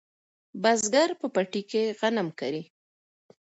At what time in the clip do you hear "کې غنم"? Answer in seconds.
1.71-2.27